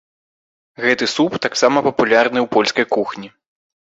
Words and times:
Гэты 0.85 1.05
суп 1.15 1.35
таксама 1.45 1.83
папулярны 1.87 2.39
ў 2.45 2.51
польскай 2.57 2.85
кухні. 2.95 3.27